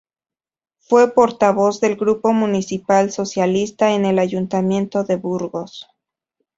[0.79, 5.85] Fue portavoz del Grupo Municipal Socialista en el Ayuntamiento de Burgos.